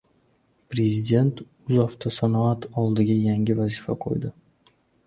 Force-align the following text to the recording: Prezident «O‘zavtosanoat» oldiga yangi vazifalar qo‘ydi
Prezident 0.73 1.43
«O‘zavtosanoat» 1.43 2.67
oldiga 2.87 3.21
yangi 3.31 3.61
vazifalar 3.65 4.03
qo‘ydi 4.09 4.35